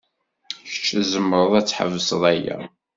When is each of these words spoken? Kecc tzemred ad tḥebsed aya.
Kecc 0.69 0.85
tzemred 0.99 1.53
ad 1.59 1.65
tḥebsed 1.65 2.23
aya. 2.33 2.57